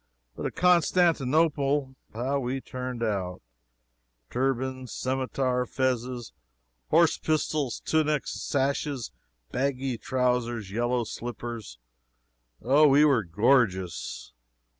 But 0.35 0.47
at 0.47 0.55
Constantinople, 0.55 1.95
how 2.11 2.39
we 2.39 2.59
turned 2.59 3.03
out! 3.03 3.43
Turbans, 4.31 4.91
scimetars, 4.91 5.69
fezzes, 5.69 6.31
horse 6.89 7.19
pistols, 7.19 7.79
tunics, 7.85 8.31
sashes, 8.33 9.11
baggy 9.51 9.99
trowsers, 9.99 10.71
yellow 10.71 11.03
slippers 11.03 11.77
Oh, 12.63 12.87
we 12.87 13.05
were 13.05 13.21
gorgeous! 13.23 14.33